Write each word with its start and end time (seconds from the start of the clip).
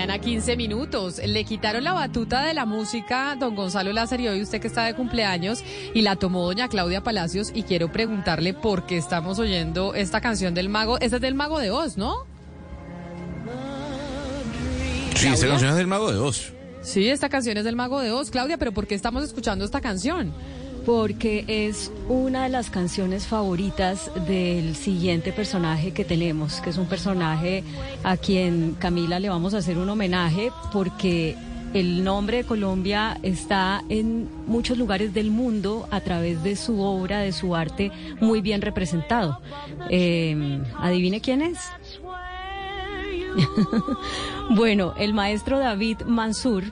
Mañana, 0.00 0.18
15 0.18 0.56
minutos. 0.56 1.20
Le 1.22 1.44
quitaron 1.44 1.84
la 1.84 1.92
batuta 1.92 2.42
de 2.42 2.54
la 2.54 2.64
música, 2.64 3.36
don 3.38 3.54
Gonzalo 3.54 3.92
Lázaro, 3.92 4.22
y 4.22 4.28
hoy 4.28 4.40
usted 4.42 4.58
que 4.58 4.66
está 4.66 4.84
de 4.84 4.94
cumpleaños, 4.94 5.62
y 5.92 6.00
la 6.00 6.16
tomó 6.16 6.46
doña 6.46 6.68
Claudia 6.68 7.02
Palacios, 7.02 7.52
y 7.54 7.64
quiero 7.64 7.92
preguntarle 7.92 8.54
por 8.54 8.86
qué 8.86 8.96
estamos 8.96 9.38
oyendo 9.38 9.92
esta 9.92 10.22
canción 10.22 10.54
del 10.54 10.70
mago. 10.70 10.98
Esta 11.00 11.16
es 11.16 11.22
del 11.22 11.34
mago 11.34 11.58
de 11.58 11.70
Oz, 11.70 11.98
¿no? 11.98 12.24
Sí, 15.16 15.28
esta 15.28 15.48
canción 15.48 15.70
es 15.72 15.76
del 15.76 15.86
Mago 15.86 16.10
de 16.10 16.18
Oz. 16.18 16.54
Sí, 16.80 17.10
esta 17.10 17.28
canción 17.28 17.58
es 17.58 17.64
del 17.64 17.76
mago 17.76 18.00
de 18.00 18.10
Oz, 18.10 18.30
Claudia, 18.30 18.56
pero 18.56 18.72
¿por 18.72 18.86
qué 18.86 18.94
estamos 18.94 19.22
escuchando 19.22 19.66
esta 19.66 19.82
canción? 19.82 20.32
Porque 20.84 21.44
es 21.46 21.92
una 22.08 22.44
de 22.44 22.48
las 22.48 22.70
canciones 22.70 23.26
favoritas 23.26 24.10
del 24.26 24.74
siguiente 24.74 25.32
personaje 25.32 25.92
que 25.92 26.04
tenemos, 26.04 26.60
que 26.60 26.70
es 26.70 26.78
un 26.78 26.86
personaje 26.86 27.64
a 28.02 28.16
quien 28.16 28.76
Camila 28.78 29.18
le 29.18 29.28
vamos 29.28 29.54
a 29.54 29.58
hacer 29.58 29.78
un 29.78 29.88
homenaje 29.88 30.50
porque 30.72 31.36
el 31.74 32.02
nombre 32.02 32.38
de 32.38 32.44
Colombia 32.44 33.18
está 33.22 33.84
en 33.88 34.28
muchos 34.46 34.76
lugares 34.76 35.14
del 35.14 35.30
mundo 35.30 35.86
a 35.90 36.00
través 36.00 36.42
de 36.42 36.56
su 36.56 36.80
obra, 36.80 37.20
de 37.20 37.32
su 37.32 37.54
arte, 37.54 37.92
muy 38.20 38.40
bien 38.40 38.60
representado. 38.60 39.40
Eh, 39.88 40.62
¿Adivine 40.78 41.20
quién 41.20 41.42
es? 41.42 41.58
bueno, 44.50 44.94
el 44.98 45.14
maestro 45.14 45.58
David 45.58 46.02
Mansur, 46.06 46.64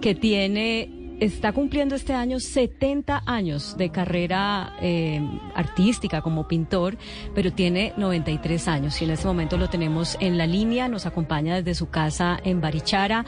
que 0.00 0.14
tiene 0.14 1.03
está 1.20 1.52
cumpliendo 1.52 1.94
este 1.94 2.12
año 2.12 2.40
70 2.40 3.22
años 3.26 3.76
de 3.76 3.90
carrera 3.90 4.72
eh, 4.80 5.20
artística 5.54 6.20
como 6.20 6.48
pintor, 6.48 6.96
pero 7.34 7.52
tiene 7.52 7.92
93 7.96 8.68
años 8.68 9.00
y 9.00 9.04
en 9.04 9.12
este 9.12 9.26
momento 9.26 9.56
lo 9.56 9.68
tenemos 9.68 10.16
en 10.20 10.38
la 10.38 10.46
línea, 10.46 10.88
nos 10.88 11.06
acompaña 11.06 11.56
desde 11.56 11.74
su 11.74 11.90
casa 11.90 12.38
en 12.44 12.60
Barichara. 12.60 13.24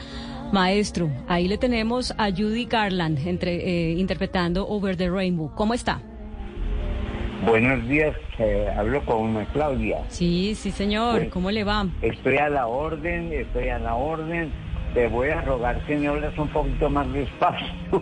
Maestro, 0.51 1.09
ahí 1.27 1.47
le 1.47 1.57
tenemos 1.57 2.13
a 2.17 2.31
Judy 2.31 2.65
Garland 2.65 3.27
entre, 3.27 3.55
eh, 3.55 3.91
interpretando 3.93 4.67
Over 4.67 4.95
the 4.95 5.09
Rainbow. 5.09 5.51
¿Cómo 5.55 5.73
está? 5.73 6.01
Buenos 7.45 7.87
días, 7.87 8.15
eh, 8.39 8.67
hablo 8.75 9.05
con 9.05 9.45
Claudia. 9.53 10.03
Sí, 10.09 10.55
sí, 10.55 10.71
señor. 10.71 11.13
Bueno. 11.13 11.29
¿Cómo 11.31 11.51
le 11.51 11.63
va? 11.63 11.85
Estoy 12.01 12.37
a 12.37 12.49
la 12.49 12.67
orden, 12.67 13.31
estoy 13.31 13.69
a 13.69 13.77
la 13.77 13.95
orden. 13.95 14.51
Te 14.97 15.07
voy 15.09 15.29
a 15.29 15.41
rogar 15.41 15.79
que 15.85 15.95
me 15.95 16.07
hables 16.07 16.35
un 16.39 16.47
poquito 16.47 16.89
más 16.89 17.13
despacio. 17.13 17.67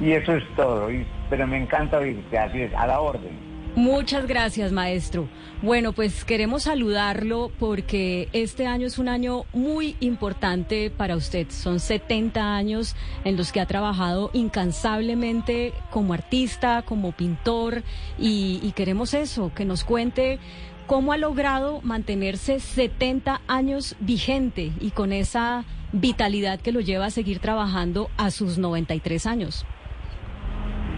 y 0.00 0.12
eso 0.12 0.36
es 0.36 0.44
todo. 0.54 0.88
Pero 1.28 1.48
me 1.48 1.56
encanta 1.56 1.98
oírte, 1.98 2.38
así 2.38 2.62
es, 2.62 2.72
a 2.74 2.86
la 2.86 3.00
orden. 3.00 3.45
Muchas 3.76 4.26
gracias, 4.26 4.72
maestro. 4.72 5.28
Bueno, 5.60 5.92
pues 5.92 6.24
queremos 6.24 6.62
saludarlo 6.62 7.52
porque 7.58 8.30
este 8.32 8.66
año 8.66 8.86
es 8.86 8.96
un 8.96 9.06
año 9.06 9.44
muy 9.52 9.96
importante 10.00 10.88
para 10.88 11.14
usted. 11.14 11.48
Son 11.50 11.78
70 11.78 12.56
años 12.56 12.96
en 13.26 13.36
los 13.36 13.52
que 13.52 13.60
ha 13.60 13.66
trabajado 13.66 14.30
incansablemente 14.32 15.74
como 15.90 16.14
artista, 16.14 16.84
como 16.86 17.12
pintor 17.12 17.82
y, 18.18 18.72
queremos 18.74 19.12
eso, 19.12 19.52
que 19.54 19.66
nos 19.66 19.84
cuente 19.84 20.38
cómo 20.86 21.12
ha 21.12 21.18
logrado 21.18 21.82
mantenerse 21.82 22.60
70 22.60 23.42
años 23.46 23.94
vigente 24.00 24.72
y 24.80 24.92
con 24.92 25.12
esa 25.12 25.66
vitalidad 25.92 26.60
que 26.60 26.72
lo 26.72 26.80
lleva 26.80 27.06
a 27.06 27.10
seguir 27.10 27.40
trabajando 27.40 28.08
a 28.16 28.30
sus 28.30 28.56
93 28.56 29.26
años. 29.26 29.66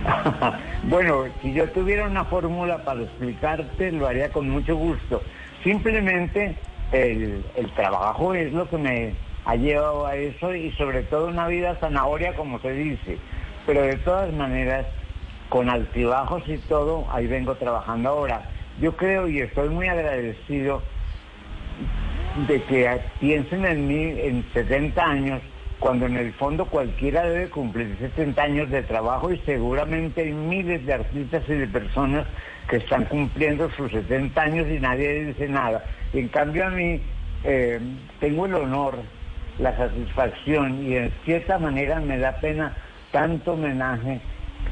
bueno, 0.85 1.25
si 1.43 1.53
yo 1.53 1.69
tuviera 1.71 2.07
una 2.07 2.25
fórmula 2.25 2.85
para 2.85 3.03
explicarte, 3.03 3.93
lo 3.93 4.07
haría 4.07 4.31
con 4.31 4.49
mucho 4.49 4.77
gusto. 4.77 5.23
Simplemente 5.63 6.57
el, 6.93 7.43
trabajo 7.75 8.35
es 8.35 8.53
lo 8.53 8.69
que 8.69 8.79
me 8.79 9.15
ha 9.45 9.57
llevado 9.57 10.07
a 10.07 10.17
eso 10.17 10.55
y 10.55 10.73
sobre 10.73 11.03
todo 11.03 11.29
una 11.29 11.49
vida 11.49 11.77
zanahoria, 11.81 12.35
como 12.35 12.59
se 12.61 12.73
dice. 12.73 13.19
Pero 13.67 13.83
de 13.83 13.97
todas 13.97 14.33
maneras, 14.33 14.87
con 15.49 15.69
altibajos 15.69 16.43
y 16.49 16.59
todo, 16.59 17.07
ahí 17.11 17.27
vengo 17.27 17.55
trabajando 17.57 18.11
ahora. 18.11 18.43
Yo 18.81 18.97
creo 18.97 19.29
y 19.29 19.41
estoy 19.41 19.69
muy 19.69 19.89
agradecido 19.89 20.83
de 22.47 22.63
que 22.63 23.01
piensen 23.21 23.65
en 23.65 23.89
mí 23.89 24.15
en 24.21 24.45
70 24.53 25.05
años, 25.05 25.41
cuando 25.81 26.07
en 26.07 26.17
el 26.17 26.33
fondo 26.35 26.65
cualquiera 26.67 27.23
debe 27.23 27.49
cumplir 27.49 27.97
70 27.99 28.43
años 28.43 28.71
de 28.71 28.83
trabajo 28.83 29.33
y 29.33 29.39
seguramente 29.39 30.23
hay 30.23 30.33
miles 30.33 30.85
de 30.85 30.95
artistas 30.95 31.43
y 31.49 31.53
de 31.53 31.67
personas 31.67 32.27
que 32.69 32.77
están 32.77 33.05
cumpliendo 33.05 33.71
sus 33.71 33.91
70 33.93 34.41
años 34.41 34.67
y 34.69 34.81
nadie 34.81 35.27
dice 35.27 35.49
nada. 35.49 35.85
Y 36.13 36.19
en 36.19 36.29
cambio 36.29 36.67
a 36.67 36.71
mí 36.71 37.01
eh, 37.45 37.81
tengo 38.21 38.47
el 38.47 38.55
honor, 38.55 38.99
la 39.59 39.77
satisfacción 39.77 40.85
y 40.85 40.97
en 40.97 41.13
cierta 41.25 41.59
manera 41.59 42.01
me 42.01 42.19
da 42.19 42.33
pena 42.41 42.77
tanto 43.13 43.53
homenaje 43.53 44.21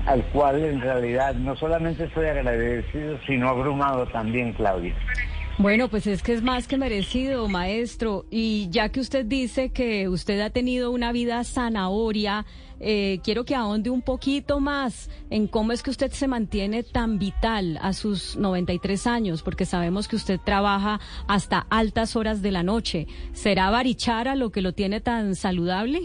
al 0.07 0.23
cual 0.25 0.63
en 0.63 0.81
realidad 0.81 1.35
no 1.35 1.57
solamente 1.57 2.05
estoy 2.05 2.27
agradecido, 2.27 3.19
sino 3.27 3.49
abrumado 3.49 4.07
también, 4.07 4.53
Claudia. 4.53 4.95
Bueno, 5.59 5.89
pues 5.89 6.07
es 6.07 6.23
que 6.23 6.35
es 6.35 6.43
más 6.43 6.69
que 6.69 6.77
merecido, 6.77 7.49
maestro. 7.49 8.27
Y 8.31 8.69
ya 8.71 8.91
que 8.91 9.01
usted 9.01 9.25
dice 9.25 9.71
que 9.71 10.07
usted 10.07 10.39
ha 10.43 10.51
tenido 10.51 10.91
una 10.91 11.13
vida 11.13 11.43
zanahoria, 11.45 12.45
eh, 12.79 13.21
quiero 13.25 13.47
que 13.47 13.55
ahonde 13.55 13.89
un 13.89 14.03
poquito 14.03 14.61
más 14.61 15.11
en 15.31 15.47
cómo 15.47 15.73
es 15.73 15.83
que 15.83 15.89
usted 15.89 16.11
se 16.11 16.29
mantiene 16.29 16.83
tan 16.83 17.19
vital 17.19 17.79
a 17.81 17.95
sus 17.95 18.37
93 18.37 19.07
años, 19.07 19.43
porque 19.43 19.65
sabemos 19.65 20.09
que 20.09 20.17
usted 20.17 20.39
trabaja 20.45 21.01
hasta 21.27 21.67
altas 21.71 22.17
horas 22.17 22.43
de 22.43 22.51
la 22.51 22.63
noche. 22.63 23.07
¿Será 23.33 23.71
Barichara 23.71 24.37
lo 24.37 24.51
que 24.51 24.61
lo 24.61 24.75
tiene 24.75 25.01
tan 25.01 25.37
saludable? 25.37 26.01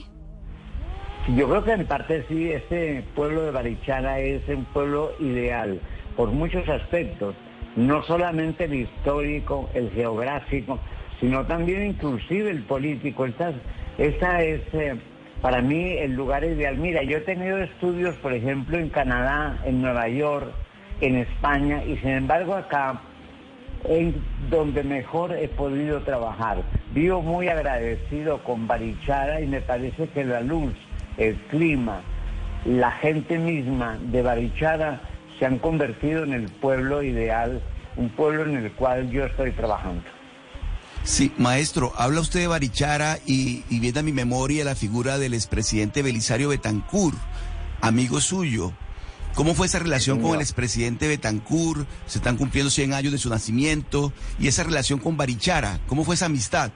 Yo 1.36 1.50
creo 1.50 1.64
que 1.66 1.74
en 1.74 1.86
parte 1.88 2.26
sí, 2.30 2.52
este 2.52 3.04
pueblo 3.16 3.42
de 3.42 3.52
Barichara 3.52 4.20
es 4.22 4.48
un 4.48 4.64
pueblo 4.64 5.12
ideal 5.20 5.82
por 6.16 6.32
muchos 6.32 6.68
aspectos, 6.70 7.36
no 7.76 8.04
solamente 8.04 8.66
el 8.66 8.74
histórico, 8.74 9.70
el 9.74 9.92
geográfico, 9.92 10.80
sino 11.20 11.46
también 11.46 11.86
inclusive 11.86 12.50
el 12.50 12.64
político. 12.64 13.26
Esta, 13.26 14.42
es 14.42 14.62
eh, 14.74 14.96
para 15.42 15.62
mí 15.62 15.98
el 15.98 16.14
lugar 16.14 16.44
ideal. 16.44 16.78
Mira, 16.78 17.04
yo 17.04 17.18
he 17.18 17.22
tenido 17.22 17.58
estudios, 17.60 18.16
por 18.18 18.34
ejemplo, 18.34 18.78
en 18.78 18.90
Canadá, 18.90 19.60
en 19.66 19.82
Nueva 19.82 20.08
York, 20.08 20.52
en 21.00 21.18
España, 21.18 21.84
y 21.86 21.98
sin 21.98 22.10
embargo 22.10 22.56
acá 22.56 23.02
en 23.86 24.24
donde 24.50 24.84
mejor 24.84 25.34
he 25.34 25.48
podido 25.48 26.02
trabajar. 26.02 26.62
Vivo 26.94 27.22
muy 27.22 27.48
agradecido 27.48 28.44
con 28.44 28.68
Barichara 28.68 29.42
y 29.42 29.48
me 29.48 29.62
parece 29.62 30.08
que 30.10 30.24
la 30.24 30.42
luz, 30.42 30.74
el 31.18 31.36
clima, 31.50 32.02
la 32.66 32.92
gente 32.92 33.40
misma 33.40 33.98
de 34.00 34.22
Barichara 34.22 35.02
se 35.42 35.48
han 35.48 35.58
convertido 35.58 36.24
en 36.24 36.34
el 36.34 36.52
pueblo 36.52 37.02
ideal, 37.02 37.64
un 37.96 38.10
pueblo 38.10 38.44
en 38.44 38.58
el 38.58 38.72
cual 38.74 39.10
yo 39.10 39.26
estoy 39.26 39.52
trabajando. 39.52 40.04
Sí, 41.04 41.34
maestro, 41.40 41.94
habla 41.98 42.20
usted 42.20 42.42
de 42.42 42.48
Barichara 42.48 43.18
y, 43.26 43.64
y 43.68 43.80
viene 43.80 44.02
a 44.02 44.04
mi 44.04 44.12
memoria 44.12 44.64
la 44.64 44.76
figura 44.76 45.18
del 45.18 45.34
expresidente 45.34 46.04
Belisario 46.04 46.50
Betancourt, 46.50 47.18
amigo 47.82 48.22
suyo. 48.22 48.72
¿Cómo 49.34 49.56
fue 49.56 49.66
esa 49.66 49.80
relación 49.80 50.22
con 50.22 50.36
el 50.36 50.42
expresidente 50.42 51.08
Betancourt? 51.08 51.88
Se 52.06 52.20
están 52.20 52.38
cumpliendo 52.38 52.70
100 52.70 52.94
años 52.94 53.12
de 53.12 53.18
su 53.18 53.30
nacimiento. 53.30 54.14
Y 54.38 54.48
esa 54.48 54.62
relación 54.62 55.00
con 55.00 55.18
Barichara, 55.18 55.80
¿cómo 55.88 56.04
fue 56.04 56.14
esa 56.14 56.28
amistad? 56.28 56.72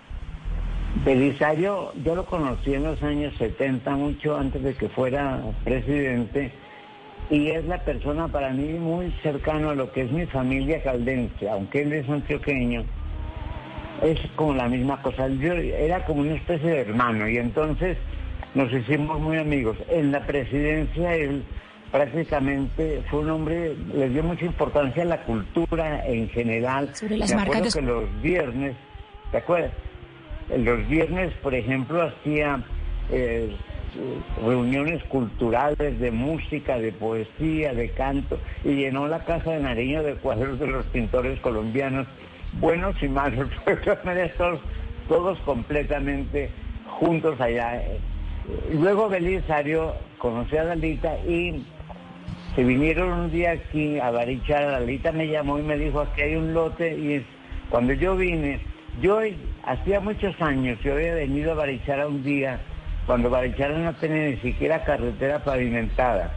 Belisario, 1.06 1.94
yo 2.04 2.16
lo 2.16 2.26
conocí 2.26 2.74
en 2.74 2.84
los 2.84 3.04
años 3.04 3.32
70, 3.38 3.96
mucho 3.96 4.38
antes 4.38 4.64
de 4.64 4.74
que 4.74 4.90
fuera 4.90 5.44
presidente, 5.64 6.52
y 7.30 7.50
es 7.50 7.66
la 7.66 7.80
persona 7.80 8.28
para 8.28 8.52
mí 8.52 8.74
muy 8.74 9.12
cercano 9.24 9.72
a 9.72 9.76
lo 9.76 9.92
que 9.92 10.02
es 10.02 10.12
mi 10.12 10.26
familia 10.28 10.82
caldense, 10.84 11.50
aunque 11.50 11.82
él 11.82 11.94
es 11.94 12.10
antioqueño, 12.10 12.84
es 14.02 14.20
como 14.36 14.54
la 14.54 14.68
misma 14.68 15.02
cosa. 15.02 15.28
Yo 15.28 15.54
era 15.54 16.06
como 16.06 16.22
una 16.22 16.36
especie 16.36 16.70
de 16.70 16.82
hermano 16.82 17.28
y 17.28 17.38
entonces 17.38 17.98
nos 18.54 18.72
hicimos 18.72 19.20
muy 19.20 19.38
amigos. 19.38 19.78
En 19.90 20.12
la 20.12 20.26
presidencia 20.26 21.16
él 21.16 21.44
prácticamente 21.92 23.02
fue 23.10 23.22
un 23.22 23.30
hombre, 23.30 23.76
le 23.94 24.10
dio 24.10 24.24
mucha 24.24 24.46
importancia 24.46 25.04
a 25.04 25.06
la 25.06 25.24
cultura 25.24 26.06
en 26.06 26.30
general. 26.30 26.94
Sobre 26.94 27.18
las 27.18 27.34
Me 27.34 27.42
acuerdo 27.42 27.70
que 27.74 27.82
los 27.82 28.22
viernes, 28.22 28.76
¿te 29.32 29.38
acuerdas? 29.38 29.72
Los 30.56 30.88
viernes, 30.88 31.34
por 31.42 31.56
ejemplo, 31.56 32.04
hacía 32.04 32.64
eh, 33.12 33.56
reuniones 34.44 35.04
culturales 35.06 36.00
de 36.00 36.12
música, 36.12 36.78
de 36.78 36.92
poesía, 36.92 37.74
de 37.74 37.90
canto, 37.90 38.40
y 38.64 38.76
llenó 38.76 39.08
la 39.08 39.24
casa 39.26 39.52
de 39.52 39.60
Nariño 39.60 40.04
de 40.04 40.16
cuadros 40.16 40.60
de 40.60 40.68
los 40.68 40.86
pintores 40.88 41.40
colombianos, 41.40 42.08
buenos 42.60 43.02
y 43.02 43.08
malos, 43.08 43.50
todos, 44.38 44.60
todos 45.08 45.40
completamente 45.40 46.50
juntos 47.00 47.40
allá. 47.40 47.82
Luego 48.72 49.10
Belisario 49.10 49.94
conoció 50.18 50.62
a 50.62 50.66
Dalita 50.66 51.18
y 51.28 51.66
se 52.56 52.64
vinieron 52.64 53.12
un 53.12 53.32
día 53.32 53.52
aquí 53.52 54.00
a 54.00 54.12
Barichara, 54.12 54.72
Dalita 54.72 55.12
me 55.12 55.28
llamó 55.28 55.60
y 55.60 55.64
me 55.64 55.78
dijo, 55.78 56.02
aquí 56.02 56.22
hay 56.22 56.36
un 56.36 56.54
lote, 56.54 56.96
y 56.96 57.26
cuando 57.70 57.94
yo 57.94 58.16
vine, 58.16 58.60
yo 59.02 59.20
hacía 59.66 60.00
muchos 60.00 60.40
años, 60.42 60.80
yo 60.84 60.94
había 60.94 61.16
venido 61.16 61.52
a 61.52 61.56
Barichara 61.56 62.08
un 62.08 62.24
día, 62.24 62.60
cuando 63.06 63.30
Barichara 63.30 63.78
no 63.78 63.94
tenía 63.96 64.30
ni 64.30 64.38
siquiera 64.38 64.84
carretera 64.84 65.44
pavimentada, 65.44 66.34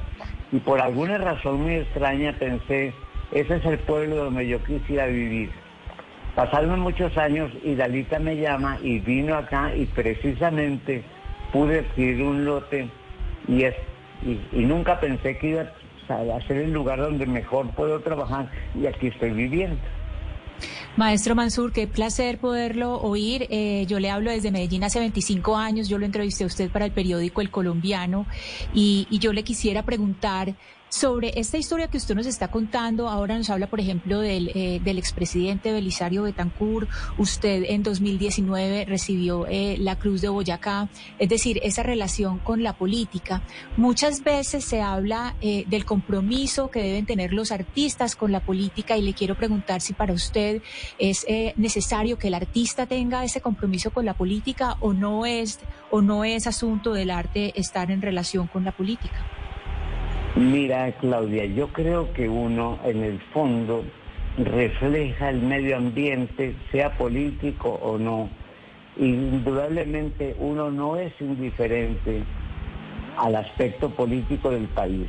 y 0.52 0.58
por 0.58 0.80
alguna 0.80 1.18
razón 1.18 1.62
muy 1.62 1.74
extraña 1.74 2.32
pensé, 2.38 2.92
ese 3.32 3.56
es 3.56 3.64
el 3.64 3.78
pueblo 3.78 4.16
donde 4.16 4.46
yo 4.48 4.62
quisiera 4.64 5.06
vivir. 5.06 5.50
Pasaron 6.34 6.80
muchos 6.80 7.16
años 7.18 7.50
y 7.64 7.74
Dalita 7.74 8.18
me 8.18 8.36
llama 8.36 8.78
y 8.82 9.00
vino 9.00 9.34
acá 9.34 9.74
y 9.74 9.86
precisamente 9.86 11.02
pude 11.52 11.80
adquirir 11.80 12.22
un 12.22 12.44
lote 12.44 12.88
y, 13.48 13.64
es, 13.64 13.74
y, 14.22 14.40
y 14.52 14.64
nunca 14.64 15.00
pensé 15.00 15.36
que 15.38 15.48
iba 15.48 15.62
a 16.08 16.46
ser 16.46 16.58
el 16.58 16.72
lugar 16.72 16.98
donde 17.00 17.26
mejor 17.26 17.68
puedo 17.70 18.00
trabajar 18.00 18.48
y 18.74 18.86
aquí 18.86 19.08
estoy 19.08 19.30
viviendo. 19.30 19.78
Maestro 20.96 21.34
Mansur, 21.34 21.72
qué 21.72 21.87
placer 21.87 22.38
poderlo 22.38 23.00
oír. 23.00 23.46
Eh, 23.50 23.87
yo 23.88 24.00
le 24.00 24.10
hablo 24.10 24.31
desde 24.31 24.50
Medellín 24.50 24.84
hace 24.84 24.99
25 24.99 25.56
años. 25.56 25.88
Yo 25.88 25.99
lo 25.99 26.06
entrevisté 26.06 26.44
a 26.44 26.46
usted 26.49 26.70
para 26.70 26.84
el 26.84 26.93
periódico 26.93 27.40
El 27.40 27.50
Colombiano 27.50 28.26
y, 28.75 29.06
y 29.10 29.19
yo 29.19 29.32
le 29.32 29.44
quisiera 29.44 29.84
preguntar 29.84 30.55
sobre 30.88 31.38
esta 31.38 31.58
historia 31.58 31.88
que 31.88 31.96
usted 31.96 32.14
nos 32.14 32.26
está 32.26 32.49
contando. 32.49 33.08
Ahora 33.08 33.37
nos 33.37 33.50
habla, 33.50 33.67
por 33.67 33.81
ejemplo, 33.81 34.20
del, 34.20 34.49
eh, 34.55 34.81
expresidente 34.85 35.73
Belisario 35.73 36.25
Betancourt. 36.25 36.88
Usted 37.19 37.64
en 37.69 37.82
2019 37.82 38.85
recibió 38.87 39.46
eh, 39.49 39.76
la 39.79 39.96
Cruz 39.96 40.20
de 40.20 40.29
Boyacá. 40.29 40.88
Es 41.19 41.29
decir, 41.29 41.61
esa 41.62 41.82
relación 41.82 42.38
con 42.38 42.62
la 42.62 42.73
política. 42.73 43.43
Muchas 43.76 44.25
veces 44.25 44.64
se 44.64 44.82
habla 44.82 45.37
eh, 45.40 45.64
del 45.69 45.85
compromiso 45.85 46.70
que 46.70 46.82
deben 46.82 47.06
tener 47.06 47.32
los 47.32 47.52
artistas 47.52 48.17
con 48.17 48.32
la 48.32 48.40
política 48.40 48.96
y 48.96 49.02
le 49.02 49.14
quiero 49.14 49.35
preguntar 49.35 49.81
si 49.81 49.93
para 49.93 50.12
usted 50.12 50.62
es 50.99 51.25
eh, 51.29 51.55
necesario 51.56 52.19
que 52.19 52.29
el 52.29 52.35
artista 52.35 52.87
tenga 52.87 53.25
ese 53.25 53.40
compromiso 53.40 53.90
con 53.90 54.05
la 54.05 54.14
política 54.14 54.76
o 54.81 54.93
no 54.93 55.26
es 55.26 55.61
o 55.90 56.02
no 56.02 56.25
es 56.25 56.46
asunto 56.46 56.93
del 56.93 57.11
arte 57.11 57.58
estar 57.58 57.90
en 57.90 58.02
relación 58.02 58.46
con 58.46 58.64
la 58.64 58.73
política. 58.73 59.38
Mira, 60.36 60.92
Claudia, 60.92 61.46
yo 61.46 61.69
creo 61.69 62.12
que 62.12 62.28
uno 62.28 62.78
en 62.84 63.02
el 63.02 63.19
fondo 63.32 63.82
refleja 64.38 65.30
el 65.30 65.40
medio 65.40 65.76
ambiente, 65.76 66.54
sea 66.70 66.96
político 66.96 67.70
o 67.82 67.98
no. 67.98 68.28
Indudablemente 68.96 70.36
uno 70.38 70.70
no 70.70 70.96
es 70.96 71.12
indiferente 71.20 72.22
al 73.16 73.34
aspecto 73.36 73.90
político 73.90 74.50
del 74.50 74.66
país, 74.66 75.08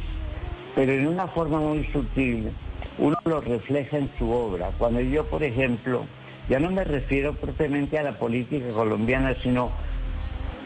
pero 0.75 0.93
en 0.93 1.07
una 1.07 1.27
forma 1.27 1.59
muy 1.59 1.85
sutil 1.91 2.51
uno 2.97 3.15
lo 3.25 3.41
refleja 3.41 3.97
en 3.97 4.09
su 4.17 4.29
obra. 4.31 4.71
Cuando 4.77 4.99
yo, 4.99 5.25
por 5.25 5.43
ejemplo, 5.43 6.05
ya 6.49 6.59
no 6.59 6.71
me 6.71 6.83
refiero 6.83 7.33
propiamente 7.33 7.99
a 7.99 8.03
la 8.03 8.17
política 8.17 8.71
colombiana, 8.73 9.35
sino 9.43 9.71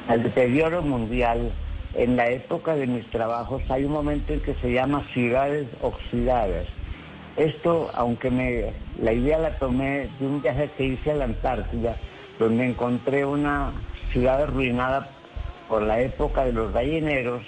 al 0.07 0.23
deterioro 0.23 0.81
mundial. 0.81 1.51
En 1.95 2.15
la 2.15 2.27
época 2.29 2.75
de 2.75 2.87
mis 2.87 3.07
trabajos 3.11 3.61
hay 3.69 3.85
un 3.85 3.91
momento 3.91 4.33
en 4.33 4.39
que 4.41 4.55
se 4.55 4.71
llama 4.71 5.07
ciudades 5.13 5.67
oxidadas. 5.81 6.65
Esto, 7.37 7.91
aunque 7.93 8.31
me, 8.31 8.73
la 8.99 9.13
idea 9.13 9.37
la 9.37 9.57
tomé 9.59 10.09
de 10.19 10.25
un 10.25 10.41
viaje 10.41 10.71
que 10.75 10.85
hice 10.85 11.11
a 11.11 11.15
la 11.15 11.25
Antártida, 11.25 11.95
donde 12.39 12.65
encontré 12.65 13.25
una 13.25 13.73
ciudad 14.11 14.41
arruinada 14.43 15.09
por 15.69 15.83
la 15.83 16.01
época 16.01 16.45
de 16.45 16.53
los 16.53 16.73
balleneros, 16.73 17.43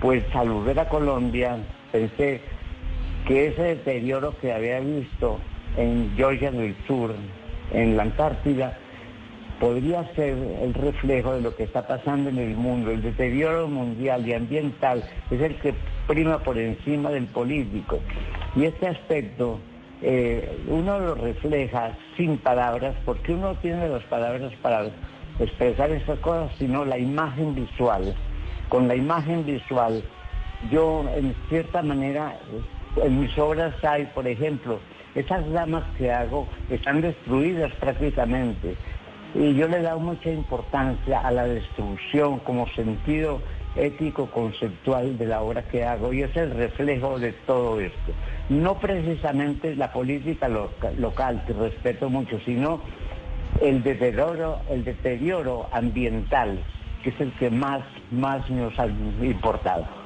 pues 0.00 0.24
al 0.34 0.50
volver 0.50 0.80
a 0.80 0.88
Colombia 0.88 1.56
pensé 1.92 2.40
que 3.26 3.46
ese 3.46 3.62
deterioro 3.62 4.36
que 4.40 4.52
había 4.52 4.80
visto 4.80 5.38
en 5.76 6.12
Georgia 6.16 6.50
del 6.50 6.76
Sur, 6.86 7.14
en 7.72 7.96
la 7.96 8.02
Antártida, 8.02 8.78
podría 9.60 10.04
ser 10.14 10.36
el 10.62 10.74
reflejo 10.74 11.34
de 11.34 11.40
lo 11.40 11.54
que 11.54 11.64
está 11.64 11.86
pasando 11.86 12.30
en 12.30 12.38
el 12.38 12.56
mundo. 12.56 12.90
El 12.90 13.02
deterioro 13.02 13.68
mundial 13.68 14.26
y 14.26 14.34
ambiental 14.34 15.04
es 15.30 15.40
el 15.40 15.56
que 15.56 15.74
prima 16.06 16.38
por 16.38 16.58
encima 16.58 17.10
del 17.10 17.26
político. 17.26 18.00
Y 18.56 18.64
este 18.64 18.88
aspecto 18.88 19.58
eh, 20.02 20.58
uno 20.68 20.98
lo 20.98 21.14
refleja 21.14 21.96
sin 22.16 22.36
palabras, 22.38 22.94
porque 23.04 23.32
uno 23.32 23.52
no 23.52 23.58
tiene 23.60 23.88
las 23.88 24.02
palabras 24.04 24.52
para 24.60 24.86
expresar 25.38 25.90
estas 25.90 26.18
cosas, 26.18 26.52
sino 26.58 26.84
la 26.84 26.98
imagen 26.98 27.54
visual. 27.54 28.14
Con 28.68 28.88
la 28.88 28.96
imagen 28.96 29.44
visual, 29.46 30.02
yo 30.70 31.04
en 31.16 31.34
cierta 31.48 31.82
manera, 31.82 32.36
en 33.02 33.20
mis 33.20 33.36
obras 33.38 33.74
hay, 33.84 34.04
por 34.14 34.26
ejemplo, 34.26 34.78
esas 35.14 35.48
damas 35.52 35.84
que 35.96 36.10
hago 36.10 36.48
están 36.70 37.00
destruidas 37.00 37.72
prácticamente. 37.74 38.76
Y 39.34 39.54
yo 39.54 39.66
le 39.68 39.78
he 39.78 39.82
dado 39.82 39.98
mucha 39.98 40.30
importancia 40.30 41.18
a 41.20 41.30
la 41.32 41.44
destrucción 41.46 42.38
como 42.40 42.68
sentido 42.68 43.42
ético 43.74 44.30
conceptual 44.30 45.18
de 45.18 45.26
la 45.26 45.42
obra 45.42 45.62
que 45.62 45.84
hago 45.84 46.12
y 46.12 46.22
es 46.22 46.36
el 46.36 46.52
reflejo 46.52 47.18
de 47.18 47.32
todo 47.32 47.80
esto. 47.80 48.12
No 48.48 48.78
precisamente 48.78 49.74
la 49.74 49.92
política 49.92 50.48
loca- 50.48 50.92
local, 50.92 51.42
que 51.46 51.52
respeto 51.52 52.08
mucho, 52.08 52.38
sino 52.44 52.80
el 53.60 53.82
deterioro, 53.82 54.60
el 54.70 54.84
deterioro 54.84 55.68
ambiental, 55.72 56.62
que 57.02 57.10
es 57.10 57.20
el 57.20 57.32
que 57.32 57.50
más, 57.50 57.82
más 58.12 58.48
nos 58.50 58.78
ha 58.78 58.86
importado. 58.86 60.03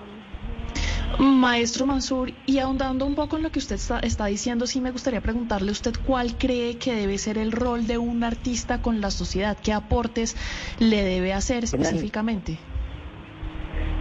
Maestro 1.19 1.87
Mansur, 1.87 2.33
y 2.47 2.59
ahondando 2.59 3.07
un 3.07 3.15
poco 3.15 3.37
en 3.37 3.43
lo 3.43 3.51
que 3.51 3.59
usted 3.59 3.77
está, 3.77 3.99
está 4.01 4.27
diciendo, 4.27 4.67
sí 4.67 4.81
me 4.81 4.91
gustaría 4.91 5.21
preguntarle 5.21 5.71
a 5.71 5.73
usted 5.73 5.95
cuál 6.07 6.37
cree 6.37 6.77
que 6.77 6.95
debe 6.95 7.19
ser 7.19 7.39
el 7.39 7.53
rol 7.53 7.87
de 7.87 7.99
un 7.99 8.23
artista 8.23 8.83
con 8.83 9.01
la 9.01 9.11
sociedad, 9.11 9.57
qué 9.63 9.73
aportes 9.73 10.37
le 10.79 11.03
debe 11.03 11.33
hacer 11.33 11.65
específicamente. 11.65 12.59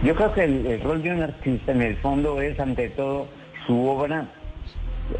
Yo 0.04 0.14
creo 0.14 0.32
que 0.32 0.44
el, 0.44 0.66
el 0.66 0.80
rol 0.80 1.02
de 1.02 1.10
un 1.10 1.22
artista 1.22 1.72
en 1.72 1.82
el 1.82 1.96
fondo 1.96 2.40
es 2.40 2.58
ante 2.60 2.90
todo 2.90 3.28
su 3.66 3.84
obra. 3.86 4.28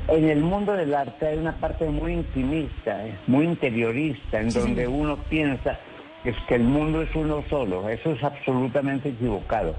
En 0.09 0.28
el 0.28 0.40
mundo 0.40 0.75
del 0.75 0.95
arte 0.95 1.26
hay 1.26 1.38
una 1.38 1.57
parte 1.57 1.87
muy 1.87 2.12
intimista, 2.12 3.07
eh, 3.07 3.16
muy 3.26 3.47
interiorista, 3.47 4.40
en 4.40 4.52
Sí, 4.52 4.59
donde 4.59 4.87
uno 4.87 5.16
piensa 5.28 5.80
es 6.25 6.37
que 6.47 6.57
el 6.57 6.64
mundo 6.64 7.02
es 7.02 7.14
uno 7.14 7.42
solo. 7.49 7.88
Eso 7.88 8.12
es 8.12 8.23
absolutamente 8.23 9.09
equivocado. 9.09 9.75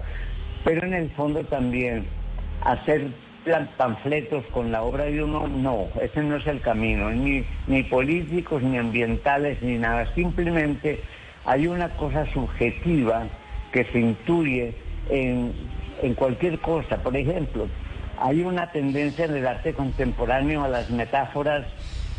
Pero 0.63 0.85
en 0.85 0.93
el 0.93 1.09
fondo 1.11 1.43
también 1.45 2.05
hacer 2.63 3.07
panfletos 3.77 4.45
con 4.47 4.71
la 4.71 4.83
obra 4.83 5.05
de 5.05 5.23
uno, 5.23 5.47
no, 5.47 5.87
ese 6.01 6.21
no 6.21 6.35
es 6.35 6.45
el 6.47 6.61
camino, 6.61 7.09
ni, 7.09 7.43
ni 7.67 7.83
políticos, 7.83 8.61
ni 8.61 8.77
ambientales, 8.77 9.61
ni 9.61 9.77
nada. 9.77 10.13
Simplemente 10.13 11.01
hay 11.45 11.67
una 11.67 11.89
cosa 11.89 12.25
subjetiva 12.33 13.27
que 13.71 13.85
se 13.85 13.99
intuye 13.99 14.73
en, 15.09 15.53
en 16.01 16.13
cualquier 16.13 16.59
cosa. 16.59 16.97
Por 16.97 17.15
ejemplo, 17.15 17.67
hay 18.19 18.41
una 18.41 18.71
tendencia 18.71 19.25
en 19.25 19.37
el 19.37 19.47
arte 19.47 19.73
contemporáneo 19.73 20.63
a 20.63 20.67
las 20.67 20.89
metáforas 20.89 21.65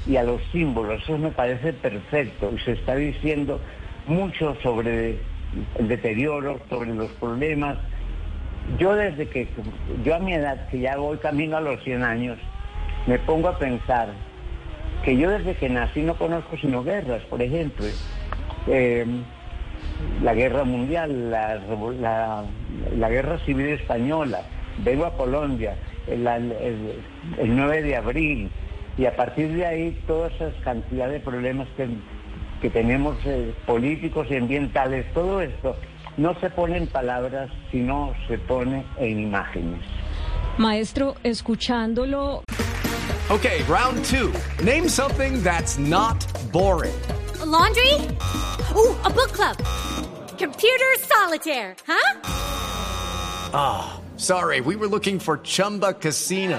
y 0.07 0.17
a 0.17 0.23
los 0.23 0.41
símbolos. 0.51 1.03
Eso 1.03 1.19
me 1.19 1.31
parece 1.31 1.73
perfecto 1.73 2.53
y 2.55 2.59
se 2.61 2.73
está 2.73 2.97
diciendo 2.97 3.61
mucho 4.07 4.57
sobre 4.63 5.19
el 5.79 5.89
deterioro, 5.89 6.59
sobre 6.69 6.95
los 6.95 7.11
problemas. 7.13 7.77
Yo 8.79 8.95
desde 8.95 9.29
que, 9.29 9.49
yo 10.05 10.15
a 10.15 10.19
mi 10.19 10.35
edad, 10.35 10.69
que 10.69 10.81
ya 10.81 10.97
voy 10.97 11.19
camino 11.19 11.57
a 11.57 11.61
los 11.61 11.83
100 11.83 12.03
años, 12.03 12.39
me 13.07 13.19
pongo 13.19 13.49
a 13.49 13.59
pensar 13.59 14.09
que 15.05 15.17
yo 15.17 15.31
desde 15.31 15.55
que 15.55 15.69
nací 15.69 16.03
no 16.03 16.15
conozco 16.15 16.57
sino 16.57 16.85
guerras, 16.85 17.23
por 17.25 17.43
ejemplo. 17.43 17.87
Eh, 18.67 19.07
la 20.23 20.35
guerra 20.35 20.65
mundial, 20.65 21.31
la, 21.31 23.09
guerra 23.09 23.39
civil 23.45 23.69
española. 23.69 24.43
vengo 24.85 25.07
a 25.07 25.17
Colombia 25.17 25.75
el 26.07 27.57
9 27.57 27.83
de 27.83 27.97
abril 27.97 28.51
y 28.99 29.07
a 29.07 29.17
partir 29.17 29.53
de 29.53 29.67
ahí 29.67 30.03
todas 30.07 30.33
esas 30.35 30.55
cantidades 30.63 31.15
de 31.15 31.21
problemas 31.21 31.69
que, 31.77 31.89
que 32.61 32.71
tenemos 32.71 33.17
eh, 33.25 33.53
políticos 33.67 34.27
y 34.31 34.37
ambientales, 34.37 35.07
todo 35.13 35.41
esto 35.41 35.77
no 36.17 36.35
se 36.41 36.51
pone 36.51 36.77
en 36.77 36.87
palabras, 36.87 37.51
sino 37.71 38.15
se 38.29 38.39
pone 38.39 38.85
en 38.99 39.21
imágenes. 39.21 39.83
Maestro, 40.59 41.15
escuchándolo, 41.25 42.43
Okay, 43.31 43.63
round 43.69 44.05
two. 44.07 44.33
Name 44.65 44.89
something 44.89 45.41
that's 45.45 45.79
not 45.79 46.19
boring. 46.53 46.95
laundry? 47.47 47.95
Ooh, 48.75 48.93
a 49.05 49.09
book 49.11 49.31
club. 49.33 49.57
Computer 50.37 50.87
solitaire, 50.99 51.77
huh? 51.87 52.21
Ah, 53.55 54.01
sorry, 54.17 54.61
we 54.61 54.75
were 54.75 54.89
looking 54.89 55.21
for 55.21 55.39
Chumba 55.39 55.93
Casino. 55.93 56.59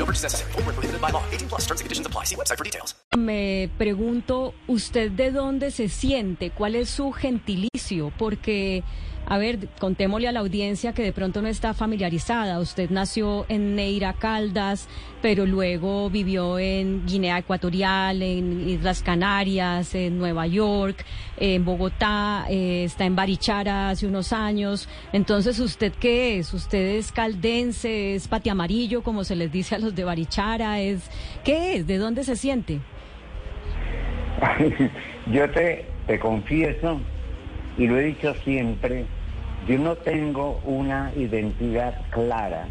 No 0.00 0.06
purchase 0.06 0.24
necessary. 0.24 0.52
Void 0.52 0.64
where 0.64 0.72
prohibited 0.72 1.00
by 1.02 1.10
law. 1.10 1.22
18 1.30 1.48
plus 1.50 1.66
terms 1.66 1.80
and 1.80 1.84
conditions 1.84 2.06
apply. 2.06 2.24
See 2.24 2.34
website 2.34 2.56
for 2.56 2.64
details. 2.64 2.94
me 3.16 3.68
pregunto, 3.76 4.54
¿usted 4.68 5.10
de 5.10 5.30
dónde 5.30 5.70
se 5.70 5.88
siente? 5.88 6.50
¿Cuál 6.50 6.76
es 6.76 6.88
su 6.90 7.10
gentilicio? 7.10 8.12
Porque, 8.16 8.84
a 9.26 9.36
ver, 9.36 9.68
contémosle 9.80 10.28
a 10.28 10.32
la 10.32 10.40
audiencia 10.40 10.92
que 10.92 11.02
de 11.02 11.12
pronto 11.12 11.42
no 11.42 11.48
está 11.48 11.74
familiarizada. 11.74 12.60
Usted 12.60 12.88
nació 12.90 13.46
en 13.48 13.74
Neira 13.74 14.12
Caldas, 14.12 14.88
pero 15.22 15.44
luego 15.44 16.08
vivió 16.08 16.58
en 16.58 17.04
Guinea 17.04 17.38
Ecuatorial, 17.38 18.22
en 18.22 18.68
Islas 18.68 19.02
Canarias, 19.02 19.94
en 19.96 20.16
Nueva 20.18 20.46
York, 20.46 21.04
en 21.36 21.64
Bogotá, 21.64 22.46
eh, 22.48 22.84
está 22.84 23.06
en 23.06 23.16
Barichara 23.16 23.90
hace 23.90 24.06
unos 24.06 24.32
años. 24.32 24.88
Entonces, 25.12 25.58
¿usted 25.58 25.92
qué 25.98 26.38
es? 26.38 26.54
¿Usted 26.54 26.96
es 26.96 27.10
caldense, 27.10 28.14
es 28.14 28.28
patiamarillo, 28.28 29.02
como 29.02 29.24
se 29.24 29.34
les 29.34 29.50
dice 29.50 29.74
a 29.74 29.78
los 29.78 29.89
de 29.94 30.04
Barichara? 30.04 30.80
¿Es, 30.80 31.10
¿Qué 31.44 31.76
es? 31.76 31.86
¿De 31.86 31.98
dónde 31.98 32.24
se 32.24 32.36
siente? 32.36 32.80
Yo 35.30 35.50
te, 35.50 35.86
te 36.06 36.18
confieso, 36.18 37.00
y 37.78 37.86
lo 37.86 37.98
he 37.98 38.04
dicho 38.04 38.34
siempre, 38.44 39.04
yo 39.68 39.78
no 39.78 39.94
tengo 39.96 40.60
una 40.64 41.12
identidad 41.16 41.94
clara. 42.10 42.66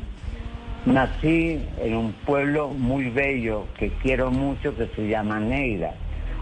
Nací 0.86 1.62
en 1.80 1.96
un 1.96 2.14
pueblo 2.26 2.70
muy 2.70 3.10
bello 3.10 3.68
que 3.78 3.90
quiero 4.02 4.32
mucho 4.32 4.76
que 4.76 4.88
se 4.96 5.08
llama 5.08 5.40
Neira. 5.40 5.94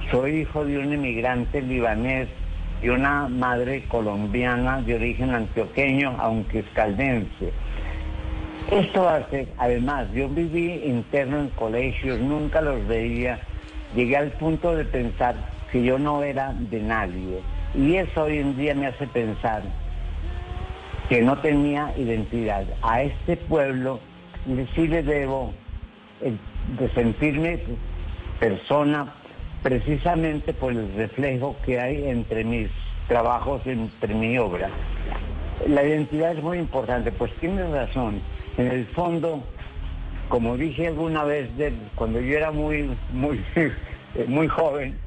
Soy 0.09 0.41
hijo 0.41 0.63
de 0.63 0.77
un 0.77 0.93
inmigrante 0.93 1.61
libanés 1.61 2.29
y 2.81 2.89
una 2.89 3.27
madre 3.27 3.83
colombiana 3.87 4.81
de 4.81 4.95
origen 4.95 5.31
antioqueño, 5.31 6.15
aunque 6.19 6.59
es 6.59 6.65
caldense. 6.73 7.51
Esto 8.71 9.07
hace, 9.07 9.47
además, 9.57 10.07
yo 10.13 10.27
viví 10.27 10.81
interno 10.83 11.39
en 11.39 11.49
colegios, 11.51 12.19
nunca 12.19 12.59
los 12.59 12.85
veía, 12.85 13.39
llegué 13.95 14.17
al 14.17 14.31
punto 14.31 14.75
de 14.75 14.83
pensar 14.83 15.35
que 15.71 15.83
yo 15.83 15.97
no 15.97 16.21
era 16.21 16.53
de 16.53 16.81
nadie. 16.81 17.39
Y 17.73 17.95
eso 17.95 18.23
hoy 18.23 18.39
en 18.39 18.57
día 18.57 18.75
me 18.75 18.87
hace 18.87 19.07
pensar 19.07 19.63
que 21.07 21.21
no 21.21 21.37
tenía 21.39 21.93
identidad. 21.97 22.65
A 22.81 23.03
este 23.03 23.37
pueblo 23.37 24.01
sí 24.75 24.87
le 24.87 25.01
debo 25.01 25.53
el 26.21 26.37
de 26.77 26.89
sentirme 26.93 27.59
persona 28.39 29.13
precisamente 29.63 30.53
por 30.53 30.73
el 30.73 30.93
reflejo 30.95 31.55
que 31.65 31.79
hay 31.79 32.09
entre 32.09 32.43
mis 32.43 32.69
trabajos, 33.07 33.61
entre 33.65 34.13
mi 34.13 34.37
obra. 34.37 34.69
La 35.65 35.83
identidad 35.83 36.33
es 36.33 36.43
muy 36.43 36.59
importante, 36.59 37.11
pues 37.11 37.31
tienes 37.39 37.69
razón. 37.69 38.21
En 38.57 38.67
el 38.67 38.85
fondo, 38.87 39.43
como 40.29 40.55
dije 40.55 40.87
alguna 40.87 41.23
vez 41.23 41.49
cuando 41.95 42.19
yo 42.19 42.37
era 42.37 42.51
muy, 42.51 42.95
muy, 43.11 43.43
muy 44.27 44.47
joven, 44.47 44.99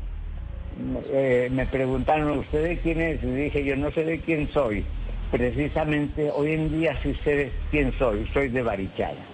eh, 1.12 1.48
me 1.52 1.66
preguntaron, 1.66 2.38
¿usted 2.38 2.64
de 2.64 2.78
quién 2.78 3.00
es? 3.00 3.22
Y 3.22 3.26
dije, 3.26 3.64
yo 3.64 3.76
no 3.76 3.90
sé 3.92 4.04
de 4.04 4.20
quién 4.20 4.48
soy. 4.52 4.84
Precisamente 5.30 6.30
hoy 6.34 6.52
en 6.52 6.78
día 6.78 6.98
sí 7.02 7.14
sé 7.22 7.52
quién 7.70 7.92
soy, 7.98 8.28
soy 8.32 8.48
de 8.48 8.62
Barichara. 8.62 9.29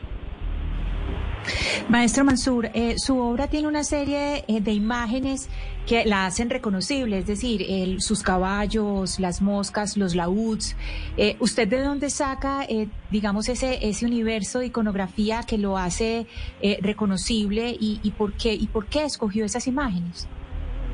Maestro 1.88 2.24
Mansur, 2.24 2.70
eh, 2.74 2.94
su 2.98 3.18
obra 3.18 3.46
tiene 3.48 3.68
una 3.68 3.84
serie 3.84 4.44
eh, 4.48 4.60
de 4.60 4.72
imágenes 4.72 5.48
que 5.86 6.04
la 6.04 6.26
hacen 6.26 6.50
reconocible, 6.50 7.18
es 7.18 7.26
decir, 7.26 7.64
el- 7.68 8.00
sus 8.00 8.22
caballos, 8.22 9.20
las 9.20 9.40
moscas, 9.40 9.96
los 9.96 10.14
laúds. 10.16 10.76
Eh, 11.16 11.36
¿Usted 11.38 11.68
de 11.68 11.80
dónde 11.82 12.10
saca, 12.10 12.64
eh, 12.68 12.88
digamos, 13.10 13.48
ese, 13.48 13.78
ese 13.88 14.04
universo 14.06 14.58
de 14.58 14.66
iconografía 14.66 15.42
que 15.46 15.58
lo 15.58 15.78
hace 15.78 16.26
eh, 16.60 16.78
reconocible 16.82 17.70
y, 17.70 18.00
y 18.02 18.10
por 18.12 18.32
qué, 18.32 18.52
y 18.54 18.66
por 18.66 18.86
qué 18.86 19.04
escogió 19.04 19.44
esas 19.44 19.66
imágenes? 19.68 20.26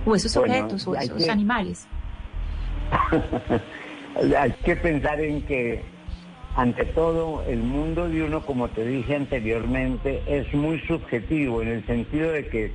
O 0.04 0.14
esos 0.14 0.34
Bueno, 0.34 0.54
objetos, 0.54 0.86
o 0.86 0.94
esos 0.94 1.24
que- 1.24 1.30
animales. 1.30 1.86
Hay 4.38 4.52
que 4.64 4.76
pensar 4.76 5.20
en 5.20 5.40
que, 5.46 5.82
ante 6.54 6.84
todo, 6.84 7.42
el 7.48 7.60
mundo 7.60 8.08
de 8.08 8.22
uno, 8.22 8.42
como 8.44 8.68
te 8.68 8.84
dije 8.84 9.16
anteriormente, 9.16 10.22
es 10.26 10.52
muy 10.52 10.78
subjetivo 10.80 11.62
en 11.62 11.68
el 11.68 11.86
sentido 11.86 12.30
de 12.30 12.46
que 12.48 12.72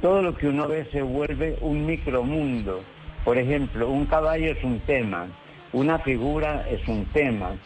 todo 0.00 0.22
lo 0.22 0.36
que 0.36 0.48
uno 0.48 0.68
ve 0.68 0.86
se 0.92 1.02
vuelve 1.02 1.58
un 1.60 1.86
micromundo. 1.86 2.82
Por 3.24 3.36
ejemplo, 3.36 3.90
un 3.90 4.06
caballo 4.06 4.52
es 4.52 4.62
un 4.62 4.78
tema, 4.80 5.26
una 5.72 5.98
figura 5.98 6.64
es 6.70 6.86
un 6.86 7.04
tema, 7.06 7.56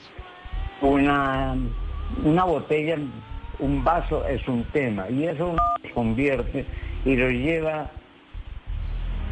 una, 0.81 1.57
una 2.25 2.45
botella, 2.45 2.97
un 3.59 3.85
vaso 3.85 4.27
es 4.27 4.47
un 4.49 4.65
tema, 4.73 5.09
y 5.11 5.25
eso 5.25 5.51
uno 5.51 5.63
se 5.83 5.91
convierte 5.91 6.65
y 7.05 7.17
lo 7.17 7.31
lleva 7.31 7.91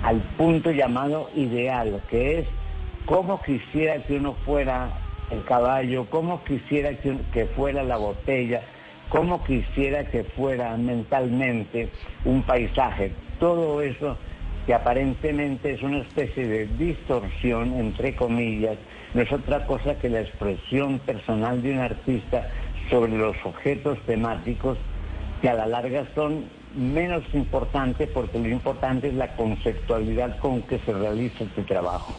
al 0.03 0.21
punto 0.37 0.71
llamado 0.71 1.31
ideal, 1.35 2.03
que 2.11 2.41
es 2.41 2.47
cómo 3.07 3.41
quisiera 3.43 4.03
que 4.05 4.17
uno 4.17 4.35
fuera 4.45 5.02
el 5.33 5.45
caballo, 5.45 6.07
cómo 6.11 6.45
quisiera 6.45 6.95
que, 6.95 7.47
fuera 7.57 7.83
la 7.83 7.97
botella, 7.97 8.63
cómo 9.09 9.43
quisiera 9.45 10.05
que 10.05 10.25
fuera 10.25 10.77
mentalmente 10.77 11.89
un 12.25 12.43
paisaje. 12.43 13.13
Todo 13.39 13.83
eso 13.83 14.17
que 14.67 14.75
aparentemente 14.75 15.73
es 15.73 15.83
una 15.83 15.99
especie 15.99 16.47
de 16.47 16.67
distorsión, 16.67 17.75
entre 17.75 18.15
comillas, 18.15 18.77
no 19.15 19.23
es 19.23 19.33
otra 19.33 19.67
cosa 19.67 19.99
que 19.99 20.09
la 20.09 20.21
expresión 20.21 20.99
personal 21.01 21.63
de 21.63 21.73
un 21.73 21.79
artista 21.81 22.49
sobre 22.89 23.13
los 23.13 23.37
objetos 23.45 23.99
temáticos 24.07 24.79
que 25.41 25.49
a 25.49 25.55
la 25.55 25.67
larga 25.67 26.07
son 26.15 26.45
menos 26.75 27.23
importantes 27.35 28.09
porque 28.15 28.39
lo 28.39 28.49
importante 28.49 29.09
es 29.09 29.15
la 29.15 29.35
conceptualidad 29.35 30.39
con 30.39 30.63
que 30.63 30.79
se 30.79 30.93
realiza 30.93 31.45
este 31.45 31.63
trabajo. 31.63 32.15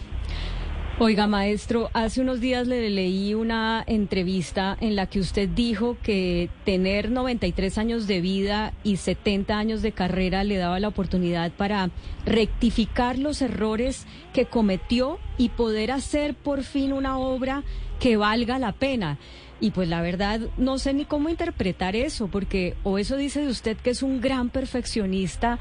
Oiga, 0.99 1.25
maestro, 1.25 1.89
hace 1.93 2.21
unos 2.21 2.39
días 2.39 2.67
le 2.67 2.87
leí 2.91 3.33
una 3.33 3.83
entrevista 3.87 4.77
en 4.79 4.95
la 4.95 5.07
que 5.07 5.19
usted 5.19 5.49
dijo 5.49 5.97
que 6.03 6.51
tener 6.65 7.09
93 7.09 7.79
años 7.79 8.05
de 8.05 8.21
vida 8.21 8.73
y 8.83 8.97
70 8.97 9.57
años 9.57 9.81
de 9.81 9.91
carrera 9.91 10.43
le 10.43 10.57
daba 10.57 10.79
la 10.79 10.89
oportunidad 10.89 11.51
para 11.51 11.89
rectificar 12.27 13.17
los 13.17 13.41
errores 13.41 14.05
que 14.33 14.45
cometió 14.45 15.17
y 15.39 15.49
poder 15.49 15.91
hacer 15.91 16.35
por 16.35 16.61
fin 16.61 16.93
una 16.93 17.17
obra 17.17 17.63
que 17.99 18.15
valga 18.15 18.59
la 18.59 18.71
pena. 18.71 19.17
Y 19.59 19.71
pues 19.71 19.87
la 19.87 20.01
verdad 20.01 20.41
no 20.57 20.77
sé 20.77 20.93
ni 20.93 21.05
cómo 21.05 21.29
interpretar 21.29 21.95
eso, 21.95 22.27
porque 22.27 22.75
o 22.83 22.99
eso 22.99 23.17
dice 23.17 23.41
de 23.41 23.47
usted 23.47 23.77
que 23.77 23.89
es 23.89 24.03
un 24.03 24.21
gran 24.21 24.51
perfeccionista 24.51 25.57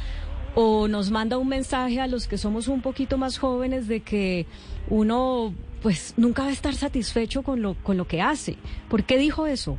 o 0.55 0.89
nos 0.89 1.11
manda 1.11 1.39
un 1.39 1.49
mensaje 1.49 2.01
a 2.01 2.07
los 2.07 2.29
que 2.29 2.39
somos 2.39 2.69
un 2.69 2.83
poquito 2.83 3.19
más 3.19 3.39
jóvenes 3.39 3.89
de 3.89 4.01
que 4.01 4.47
uno 4.89 5.55
pues 5.83 6.15
nunca 6.17 6.43
va 6.43 6.49
a 6.49 6.53
estar 6.53 6.75
satisfecho 6.75 7.43
con 7.43 7.63
lo 7.63 7.75
con 7.83 7.97
lo 7.97 8.07
que 8.07 8.21
hace. 8.21 8.57
¿Por 8.89 9.05
qué 9.05 9.19
dijo 9.19 9.47
eso? 9.47 9.79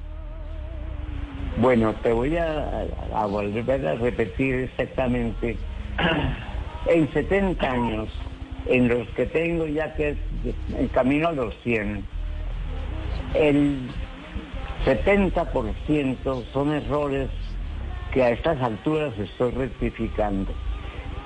Bueno, 1.61 1.93
te 2.01 2.11
voy 2.11 2.35
a, 2.37 2.87
a 3.13 3.25
volver 3.27 3.87
a 3.87 3.95
repetir 3.95 4.55
exactamente. 4.55 5.57
En 6.85 7.09
70 7.13 7.65
años, 7.65 8.09
en 8.65 8.89
los 8.89 9.07
que 9.15 9.25
tengo 9.25 9.65
ya 9.67 9.93
que 9.93 10.09
es 10.09 10.17
en 10.77 10.89
camino 10.89 11.29
a 11.29 11.31
los 11.31 11.55
100, 11.63 12.05
el 13.35 13.89
70% 14.85 16.43
son 16.51 16.73
errores 16.73 17.29
que 18.13 18.23
a 18.23 18.29
estas 18.29 18.61
alturas 18.61 19.17
estoy 19.17 19.51
rectificando. 19.51 20.51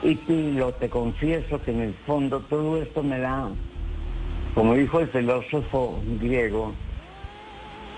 Y 0.03 0.15
te, 0.15 0.51
lo, 0.53 0.71
te 0.73 0.89
confieso 0.89 1.61
que 1.61 1.71
en 1.71 1.81
el 1.81 1.93
fondo 2.05 2.39
todo 2.41 2.81
esto 2.81 3.03
me 3.03 3.19
da, 3.19 3.49
como 4.53 4.73
dijo 4.75 4.99
el 4.99 5.07
filósofo 5.09 5.99
griego, 6.19 6.73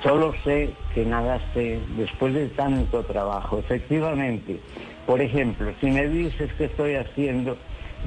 Solo 0.04 0.34
sé 0.46 0.70
que 0.94 1.06
nada 1.06 1.42
sé 1.54 1.82
después 1.98 2.34
de 2.34 2.48
tanto 2.48 3.04
trabajo. 3.04 3.60
Efectivamente, 3.60 4.58
por 5.06 5.20
ejemplo, 5.20 5.74
si 5.82 5.88
me 5.88 6.08
dices 6.08 6.50
qué 6.58 6.66
estoy 6.66 6.96
haciendo, 6.96 7.58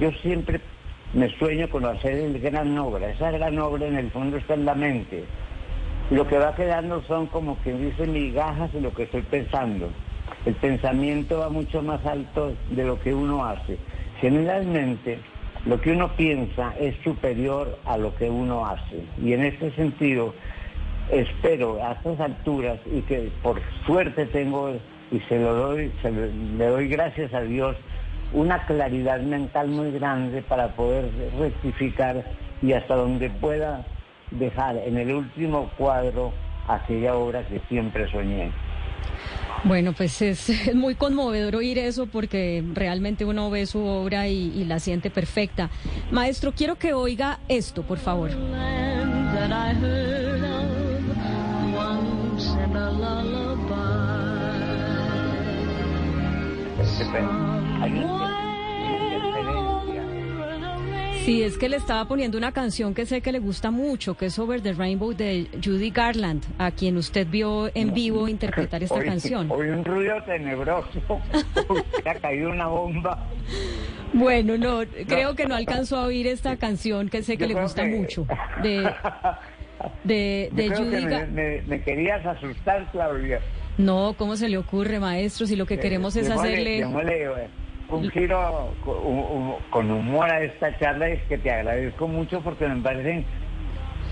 yo 0.01 0.11
siempre 0.23 0.59
me 1.13 1.29
sueño 1.37 1.69
con 1.69 1.85
hacer 1.85 2.15
el 2.15 2.41
gran 2.41 2.79
obra. 2.79 3.11
Esa 3.11 3.31
gran 3.31 3.59
obra 3.59 3.87
en 3.87 3.97
el 3.97 4.11
fondo 4.11 4.39
está 4.39 4.55
en 4.55 4.65
la 4.65 4.75
mente. 4.75 5.25
Lo 6.11 6.27
que 6.27 6.39
va 6.39 6.55
quedando 6.55 7.03
son 7.03 7.27
como 7.27 7.61
que 7.63 7.75
dice 7.75 8.07
migajas 8.07 8.73
de 8.73 8.81
lo 8.81 8.95
que 8.95 9.03
estoy 9.03 9.23
pensando. 9.23 9.91
El 10.45 10.55
pensamiento 10.55 11.39
va 11.39 11.49
mucho 11.49 11.83
más 11.83 12.05
alto 12.05 12.55
de 12.71 12.85
lo 12.85 13.01
que 13.01 13.15
uno 13.15 13.45
hace. 13.45 13.79
Generalmente, 14.21 15.19
lo 15.67 15.81
que 15.81 15.93
uno 15.93 16.09
piensa 16.17 16.75
es 16.81 16.97
superior 17.05 17.79
a 17.85 17.97
lo 17.97 18.15
que 18.17 18.29
uno 18.29 18.67
hace. 18.67 19.05
Y 19.23 19.33
en 19.35 19.45
este 19.45 19.71
sentido, 19.73 20.35
espero 21.11 21.85
a 21.85 21.93
estas 21.93 22.19
alturas 22.19 22.79
y 22.93 23.03
que 23.03 23.31
por 23.43 23.61
suerte 23.87 24.27
tengo 24.27 24.75
y 25.13 25.21
se 25.29 25.39
lo 25.39 25.55
doy, 25.55 25.93
se 26.01 26.11
le 26.11 26.67
doy 26.67 26.89
gracias 26.89 27.33
a 27.35 27.43
Dios 27.43 27.77
una 28.33 28.65
claridad 28.67 29.21
mental 29.21 29.69
muy 29.69 29.93
grande 29.93 30.43
para 30.43 30.69
poder 30.69 31.11
rectificar 31.39 32.25
y 32.63 32.73
hasta 32.73 32.97
donde 32.97 33.29
pueda 33.29 33.85
dejar 34.31 34.77
en 34.79 34.97
el 34.97 35.13
último 35.13 35.71
cuadro 35.77 36.33
aquella 36.67 37.15
obra 37.15 37.47
que 37.47 37.61
siempre 37.69 38.11
soñé. 38.11 38.51
Bueno, 39.65 39.93
pues 39.93 40.21
es, 40.23 40.49
es 40.69 40.75
muy 40.75 40.95
conmovedor 40.95 41.57
oír 41.57 41.79
eso 41.79 42.07
porque 42.07 42.65
realmente 42.75 43.25
uno 43.25 43.51
ve 43.51 43.67
su 43.67 43.81
obra 43.81 44.29
y, 44.29 44.53
y 44.55 44.65
la 44.65 44.81
siente 44.81 45.11
perfecta. 45.11 45.71
Maestro, 46.11 46.53
quiero 46.53 46.77
que 46.77 46.93
oiga 46.93 47.41
esto, 47.49 47.83
por 47.83 47.99
favor. 47.99 48.31
land 49.53 49.83
that 57.83 58.42
Sí, 61.25 61.45
es 61.45 61.57
que 61.57 61.69
le 61.69 61.77
estaba 61.77 62.07
poniendo 62.09 62.37
una 62.37 62.51
canción 62.51 62.95
que 62.95 63.07
sé 63.07 63.21
que 63.21 63.31
le 63.31 63.39
gusta 63.39 63.71
mucho, 63.71 64.17
que 64.17 64.27
es 64.27 64.39
Over 64.41 64.61
the 64.61 64.73
Rainbow 64.73 65.15
de 65.15 65.47
Judy 65.65 65.91
Garland, 65.91 66.43
a 66.59 66.73
quien 66.73 66.97
usted 66.97 67.29
vio 67.29 67.71
en 67.77 67.95
vivo 67.95 68.27
interpretar 68.29 68.83
esta 68.83 68.97
Hoy- 68.97 69.05
canción. 69.05 69.49
Hoy 69.51 69.69
un 69.69 69.85
ruido 69.85 70.21
tenebroso, 70.25 70.91
se 72.03 72.09
ha 72.09 72.15
caído 72.17 72.51
una 72.51 72.67
bomba. 72.67 73.25
Bueno, 74.13 74.59
no, 74.59 74.81
creo 75.07 75.37
que 75.37 75.47
no 75.47 75.55
alcanzó 75.55 75.99
a 75.99 76.07
oír 76.07 76.27
esta 76.27 76.57
canción 76.57 77.09
que 77.09 77.23
sé 77.23 77.37
que 77.37 77.47
Yo 77.47 77.55
le 77.55 77.63
gusta 77.63 77.85
que- 77.85 77.91
mucho, 77.97 78.27
de, 78.65 78.91
de, 80.03 80.51
Yo 80.51 80.57
creo 80.75 80.77
Judy 80.85 81.03
Garland. 81.03 81.33
me- 81.35 81.63
me 81.63 81.83
querías 81.83 82.27
asustar, 82.27 82.91
Claudia. 82.91 83.39
No, 83.79 84.17
¿cómo 84.19 84.35
se 84.37 84.49
le 84.49 84.59
ocurre, 84.59 84.99
maestro? 84.99 85.47
Si 85.47 85.55
lo 85.55 85.67
que 85.67 85.79
queremos 85.79 86.17
es 86.17 86.29
Démosle- 86.29 86.35
hacerle... 86.41 86.79
eh, 86.81 87.49
un 87.93 88.11
giro 88.11 88.75
con, 89.71 89.91
humor 89.91 90.31
a 90.31 90.43
esta 90.43 90.77
charla 90.79 91.11
y 91.11 91.13
es 91.13 91.23
que 91.25 91.39
te 91.39 91.51
agradezco 91.51 92.09
mucho 92.09 92.41
porque 92.41 92.67
me 92.67 92.81
parecen, 92.81 93.25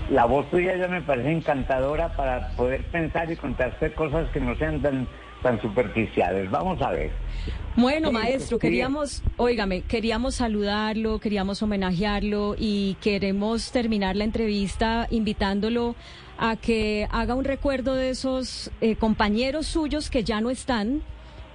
la 0.09 0.25
voz 0.25 0.49
tuya 0.49 0.75
ya 0.77 0.87
me 0.87 1.01
parece 1.01 1.31
encantadora 1.31 2.15
para 2.15 2.49
poder 2.55 2.83
pensar 2.85 3.31
y 3.31 3.35
contarte 3.35 3.93
cosas 3.93 4.29
que 4.31 4.39
no 4.39 4.55
sean 4.55 4.81
tan, 4.81 5.07
tan 5.41 5.59
superficiales. 5.61 6.49
Vamos 6.51 6.81
a 6.81 6.91
ver. 6.91 7.11
Bueno, 7.75 8.11
maestro, 8.11 8.59
queríamos, 8.59 9.23
óigame, 9.37 9.81
queríamos 9.81 10.35
saludarlo, 10.35 11.19
queríamos 11.19 11.63
homenajearlo 11.63 12.55
y 12.57 12.97
queremos 13.01 13.71
terminar 13.71 14.15
la 14.15 14.25
entrevista 14.25 15.07
invitándolo 15.09 15.95
a 16.37 16.55
que 16.55 17.07
haga 17.11 17.35
un 17.35 17.45
recuerdo 17.45 17.95
de 17.95 18.09
esos 18.09 18.71
eh, 18.81 18.95
compañeros 18.95 19.67
suyos 19.67 20.09
que 20.09 20.23
ya 20.23 20.41
no 20.41 20.49
están. 20.49 21.01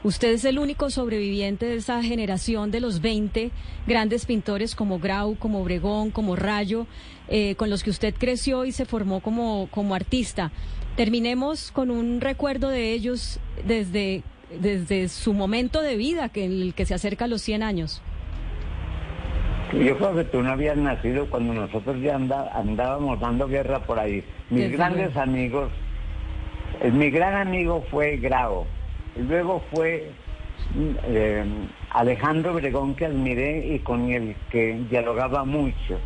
Usted 0.06 0.34
es 0.34 0.44
el 0.44 0.60
único 0.60 0.88
sobreviviente 0.88 1.66
de 1.66 1.74
esa 1.74 2.00
generación 2.00 2.70
de 2.70 2.78
los 2.78 3.00
20 3.00 3.50
grandes 3.88 4.24
pintores 4.24 4.76
como 4.76 5.00
Grau, 5.00 5.34
como 5.34 5.60
Obregón, 5.60 6.12
como 6.12 6.36
Rayo, 6.36 6.86
eh, 7.26 7.56
con 7.56 7.70
los 7.70 7.82
que 7.82 7.90
usted 7.90 8.14
creció 8.16 8.64
y 8.64 8.70
se 8.70 8.84
formó 8.84 9.18
como, 9.18 9.66
como 9.72 9.96
artista. 9.96 10.52
Terminemos 10.94 11.72
con 11.72 11.90
un 11.90 12.20
recuerdo 12.20 12.68
de 12.68 12.92
ellos 12.92 13.40
desde, 13.66 14.22
desde 14.60 15.08
su 15.08 15.32
momento 15.32 15.82
de 15.82 15.96
vida, 15.96 16.28
que 16.28 16.44
en 16.44 16.52
el 16.52 16.74
que 16.74 16.86
se 16.86 16.94
acerca 16.94 17.24
a 17.24 17.28
los 17.28 17.42
100 17.42 17.64
años. 17.64 18.00
Yo 19.72 19.98
creo 19.98 20.14
que 20.14 20.22
tú 20.22 20.40
no 20.40 20.52
habías 20.52 20.76
nacido 20.76 21.28
cuando 21.28 21.52
nosotros 21.52 22.00
ya 22.00 22.14
andábamos 22.14 23.18
dando 23.18 23.48
guerra 23.48 23.80
por 23.80 23.98
ahí. 23.98 24.22
Mis 24.50 24.70
grandes 24.70 25.16
amigos, 25.16 25.72
eh, 26.80 26.92
mi 26.92 27.10
gran 27.10 27.34
amigo 27.34 27.84
fue 27.90 28.18
Grau, 28.18 28.66
luego 29.22 29.62
fue 29.74 30.10
eh, 31.04 31.44
Alejandro 31.90 32.52
Obregón 32.52 32.94
que 32.94 33.06
admiré 33.06 33.66
y 33.66 33.78
con 33.80 34.10
el 34.10 34.34
que 34.50 34.78
dialogaba 34.90 35.44
mucho. 35.44 35.98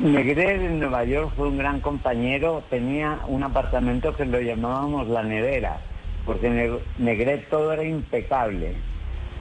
Negret 0.00 0.60
en 0.60 0.80
Nueva 0.80 1.04
York 1.04 1.32
fue 1.36 1.48
un 1.48 1.58
gran 1.58 1.80
compañero, 1.80 2.64
tenía 2.68 3.20
un 3.28 3.44
apartamento 3.44 4.14
que 4.16 4.24
lo 4.24 4.40
llamábamos 4.40 5.06
la 5.08 5.22
nevera, 5.22 5.78
porque 6.26 6.50
Ne- 6.50 6.78
Negret 6.98 7.48
todo 7.48 7.72
era 7.72 7.84
impecable. 7.84 8.74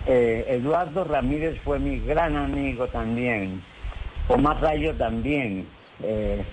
Eh, 0.06 0.45
Eduardo 0.49 1.06
Ramírez 1.06 1.60
fue 1.63 1.80
mi 1.80 1.97
gran 1.99 2.36
amigo 2.36 2.88
también. 2.88 3.63
Omar 4.28 4.62
Rayo 4.62 4.93
también. 4.95 5.65
Eh, 6.04 6.43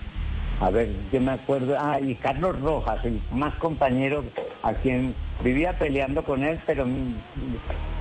a 0.61 0.69
ver, 0.71 0.89
yo 1.11 1.21
me 1.21 1.31
acuerdo. 1.33 1.75
Ah, 1.79 1.99
y 1.99 2.15
Carlos 2.15 2.59
Rojas, 2.61 3.03
el 3.05 3.21
más 3.31 3.53
compañero 3.55 4.23
a 4.63 4.73
quien 4.73 5.13
vivía 5.43 5.73
peleando 5.73 6.23
con 6.23 6.43
él, 6.43 6.59
pero 6.65 6.85
mm, 6.85 7.15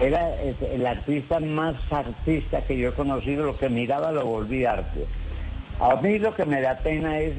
era 0.00 0.34
el 0.42 0.86
artista 0.86 1.40
más 1.40 1.74
artista 1.90 2.62
que 2.62 2.76
yo 2.76 2.90
he 2.90 2.92
conocido. 2.92 3.46
Lo 3.46 3.56
que 3.56 3.68
miraba 3.68 4.12
lo 4.12 4.24
volví 4.24 4.64
arte. 4.64 5.06
A 5.80 5.96
mí 5.96 6.18
lo 6.18 6.34
que 6.34 6.44
me 6.44 6.60
da 6.60 6.78
pena 6.78 7.18
es 7.18 7.34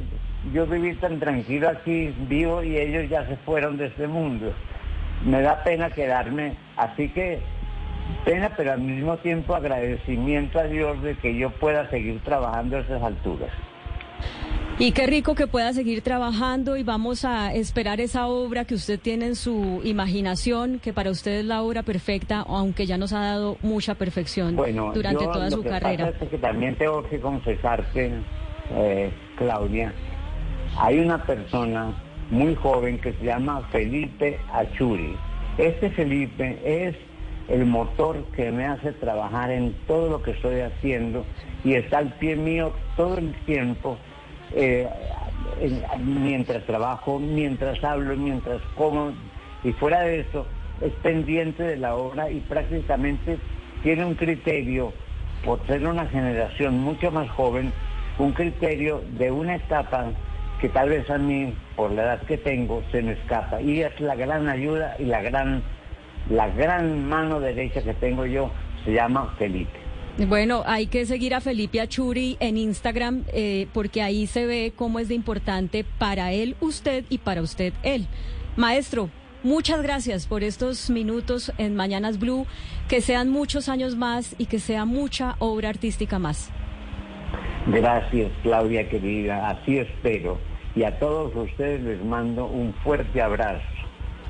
yo 0.53 0.65
vivir 0.65 0.99
tan 0.99 1.19
tranquilo 1.19 1.69
aquí, 1.69 2.13
vivo, 2.27 2.63
y 2.63 2.77
ellos 2.77 3.09
ya 3.09 3.25
se 3.27 3.35
fueron 3.37 3.77
de 3.77 3.87
este 3.87 4.07
mundo. 4.07 4.51
Me 5.23 5.41
da 5.41 5.63
pena 5.63 5.91
quedarme, 5.91 6.55
así 6.77 7.09
que 7.09 7.39
pena, 8.25 8.51
pero 8.57 8.71
al 8.71 8.81
mismo 8.81 9.17
tiempo 9.17 9.53
agradecimiento 9.53 10.59
a 10.59 10.63
Dios 10.63 11.01
de 11.03 11.15
que 11.15 11.37
yo 11.37 11.51
pueda 11.51 11.87
seguir 11.91 12.19
trabajando 12.23 12.77
a 12.77 12.79
esas 12.79 13.03
alturas. 13.03 13.49
Y 14.81 14.93
qué 14.93 15.05
rico 15.05 15.35
que 15.35 15.45
pueda 15.45 15.73
seguir 15.73 16.01
trabajando 16.01 16.75
y 16.75 16.81
vamos 16.81 17.23
a 17.23 17.53
esperar 17.53 18.01
esa 18.01 18.25
obra 18.25 18.65
que 18.65 18.73
usted 18.73 18.99
tiene 18.99 19.27
en 19.27 19.35
su 19.35 19.79
imaginación, 19.83 20.79
que 20.79 20.91
para 20.91 21.11
usted 21.11 21.41
es 21.41 21.45
la 21.45 21.61
obra 21.61 21.83
perfecta, 21.83 22.43
aunque 22.47 22.87
ya 22.87 22.97
nos 22.97 23.13
ha 23.13 23.19
dado 23.19 23.57
mucha 23.61 23.93
perfección 23.93 24.55
Bueno, 24.55 24.91
durante 24.91 25.23
yo 25.23 25.31
toda 25.31 25.51
lo 25.51 25.57
su 25.57 25.61
que 25.61 25.69
carrera. 25.69 26.11
pasa 26.13 26.25
es 26.25 26.31
que 26.31 26.37
también 26.39 26.75
tengo 26.77 27.03
que 27.03 27.19
confesarte, 27.19 28.11
eh, 28.71 29.11
Claudia, 29.37 29.93
hay 30.79 30.97
una 30.97 31.23
persona 31.27 31.93
muy 32.31 32.55
joven 32.55 32.99
que 32.99 33.13
se 33.13 33.25
llama 33.25 33.61
Felipe 33.71 34.39
Achuri. 34.51 35.15
Este 35.59 35.91
Felipe 35.91 36.59
es 36.65 36.95
el 37.49 37.67
motor 37.67 38.23
que 38.35 38.51
me 38.51 38.65
hace 38.65 38.93
trabajar 38.93 39.51
en 39.51 39.75
todo 39.85 40.09
lo 40.09 40.23
que 40.23 40.31
estoy 40.31 40.61
haciendo 40.61 41.23
y 41.63 41.73
está 41.75 41.99
al 41.99 42.13
pie 42.17 42.35
mío 42.35 42.73
todo 42.97 43.19
el 43.19 43.31
tiempo, 43.45 43.95
eh, 44.53 44.87
en- 45.59 45.83
mientras 46.23 46.63
trabajo, 46.65 47.19
mientras 47.19 47.83
hablo, 47.83 48.15
mientras 48.17 48.61
como, 48.75 49.13
y 49.63 49.71
fuera 49.73 50.01
de 50.01 50.21
eso, 50.21 50.47
es 50.81 50.93
pendiente 50.93 51.63
de 51.63 51.77
la 51.77 51.95
obra 51.95 52.29
y 52.31 52.39
prácticamente 52.41 53.37
tiene 53.83 54.05
un 54.05 54.15
criterio, 54.15 54.93
por 55.43 55.65
ser 55.67 55.85
una 55.87 56.05
generación 56.07 56.79
mucho 56.79 57.11
más 57.11 57.29
joven, 57.31 57.73
un 58.17 58.33
criterio 58.33 59.03
de 59.17 59.31
una 59.31 59.55
etapa 59.55 60.11
que 60.59 60.69
tal 60.69 60.89
vez 60.89 61.09
a 61.09 61.17
mí, 61.17 61.55
por 61.75 61.91
la 61.91 62.03
edad 62.03 62.21
que 62.21 62.37
tengo, 62.37 62.83
se 62.91 63.01
me 63.01 63.13
escapa. 63.13 63.59
Y 63.61 63.81
es 63.81 63.99
la 63.99 64.13
gran 64.15 64.47
ayuda 64.47 64.95
y 64.99 65.05
la 65.05 65.21
gran, 65.21 65.63
la 66.29 66.49
gran 66.49 67.07
mano 67.07 67.39
derecha 67.39 67.81
que 67.81 67.95
tengo 67.95 68.25
yo, 68.27 68.51
se 68.85 68.93
llama 68.93 69.33
Felipe. 69.39 69.79
Bueno, 70.17 70.63
hay 70.65 70.87
que 70.87 71.05
seguir 71.05 71.33
a 71.33 71.41
Felipe 71.41 71.79
Achuri 71.79 72.37
en 72.39 72.57
Instagram 72.57 73.23
eh, 73.33 73.67
porque 73.73 74.01
ahí 74.01 74.27
se 74.27 74.45
ve 74.45 74.73
cómo 74.75 74.99
es 74.99 75.07
de 75.07 75.15
importante 75.15 75.85
para 75.97 76.31
él 76.33 76.55
usted 76.59 77.05
y 77.09 77.19
para 77.19 77.41
usted 77.41 77.73
él. 77.81 78.07
Maestro, 78.57 79.09
muchas 79.43 79.81
gracias 79.81 80.27
por 80.27 80.43
estos 80.43 80.89
minutos 80.89 81.53
en 81.57 81.75
Mañanas 81.75 82.19
Blue, 82.19 82.45
que 82.89 83.01
sean 83.01 83.29
muchos 83.29 83.69
años 83.69 83.95
más 83.95 84.35
y 84.37 84.45
que 84.47 84.59
sea 84.59 84.85
mucha 84.85 85.35
obra 85.39 85.69
artística 85.69 86.19
más. 86.19 86.49
Gracias, 87.67 88.31
Claudia 88.43 88.89
querida, 88.89 89.49
así 89.49 89.77
espero. 89.77 90.37
Y 90.75 90.83
a 90.83 90.99
todos 90.99 91.35
ustedes 91.35 91.81
les 91.81 92.03
mando 92.03 92.45
un 92.45 92.73
fuerte 92.83 93.21
abrazo. 93.21 93.63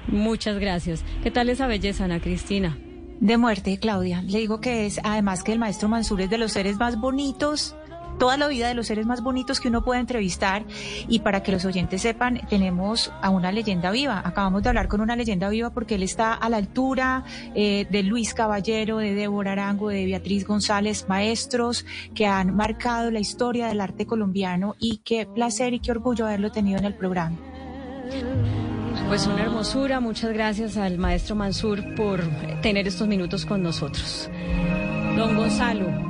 Muchas 0.07 0.59
gracias. 0.59 1.03
¿Qué 1.23 1.31
tal 1.31 1.49
esa 1.49 1.67
belleza, 1.67 2.05
Ana 2.05 2.19
Cristina? 2.19 2.77
De 3.21 3.37
muerte, 3.37 3.77
Claudia. 3.77 4.23
Le 4.23 4.39
digo 4.39 4.59
que 4.59 4.87
es, 4.87 4.99
además 5.03 5.43
que 5.43 5.53
el 5.53 5.59
maestro 5.59 5.87
Mansur 5.87 6.21
es 6.21 6.29
de 6.29 6.39
los 6.39 6.51
seres 6.51 6.77
más 6.77 6.99
bonitos 6.99 7.75
toda 8.21 8.37
la 8.37 8.47
vida 8.47 8.67
de 8.67 8.75
los 8.75 8.85
seres 8.85 9.07
más 9.07 9.23
bonitos 9.23 9.59
que 9.59 9.69
uno 9.69 9.83
puede 9.83 9.99
entrevistar. 9.99 10.63
Y 11.07 11.19
para 11.19 11.41
que 11.41 11.51
los 11.51 11.65
oyentes 11.65 12.03
sepan, 12.03 12.39
tenemos 12.49 13.11
a 13.19 13.31
una 13.31 13.51
leyenda 13.51 13.89
viva. 13.89 14.21
Acabamos 14.23 14.61
de 14.61 14.69
hablar 14.69 14.87
con 14.87 15.01
una 15.01 15.15
leyenda 15.15 15.49
viva 15.49 15.71
porque 15.71 15.95
él 15.95 16.03
está 16.03 16.33
a 16.33 16.47
la 16.47 16.57
altura 16.57 17.23
eh, 17.55 17.87
de 17.89 18.03
Luis 18.03 18.35
Caballero, 18.35 18.97
de 18.97 19.15
Débora 19.15 19.53
Arango, 19.53 19.89
de 19.89 20.05
Beatriz 20.05 20.45
González, 20.45 21.07
maestros 21.09 21.83
que 22.13 22.27
han 22.27 22.55
marcado 22.55 23.09
la 23.09 23.19
historia 23.19 23.67
del 23.67 23.81
arte 23.81 24.05
colombiano 24.05 24.75
y 24.77 24.97
qué 24.97 25.25
placer 25.25 25.73
y 25.73 25.79
qué 25.79 25.89
orgullo 25.89 26.27
haberlo 26.27 26.51
tenido 26.51 26.77
en 26.77 26.85
el 26.85 26.93
programa. 26.93 27.37
Pues 29.11 29.27
una 29.27 29.43
hermosura, 29.43 29.99
muchas 29.99 30.31
gracias 30.31 30.77
al 30.77 30.97
maestro 30.97 31.35
Mansur 31.35 31.95
por 31.95 32.21
tener 32.61 32.87
estos 32.87 33.09
minutos 33.09 33.45
con 33.45 33.61
nosotros. 33.61 34.29
Don 35.17 35.35
Gonzalo, 35.35 36.09